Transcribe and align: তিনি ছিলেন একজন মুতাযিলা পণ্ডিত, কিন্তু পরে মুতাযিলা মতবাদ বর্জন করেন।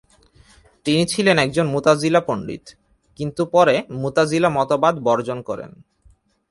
তিনি 0.85 1.03
ছিলেন 1.05 1.37
একজন 1.37 1.65
মুতাযিলা 1.67 2.21
পণ্ডিত, 2.27 2.65
কিন্তু 3.19 3.41
পরে 3.45 3.75
মুতাযিলা 4.01 4.49
মতবাদ 4.57 4.95
বর্জন 5.07 5.39
করেন। 5.49 5.71